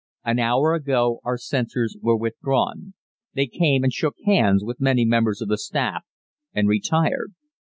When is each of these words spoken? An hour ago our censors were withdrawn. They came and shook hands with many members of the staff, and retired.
An 0.25 0.39
hour 0.39 0.73
ago 0.73 1.19
our 1.23 1.37
censors 1.37 1.95
were 2.01 2.17
withdrawn. 2.17 2.95
They 3.35 3.45
came 3.45 3.83
and 3.83 3.93
shook 3.93 4.15
hands 4.25 4.63
with 4.63 4.81
many 4.81 5.05
members 5.05 5.41
of 5.43 5.47
the 5.47 5.59
staff, 5.59 6.03
and 6.55 6.67
retired. 6.67 7.35